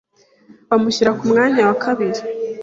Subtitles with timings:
[0.69, 2.21] bamushyira ku mwanya wa kabiri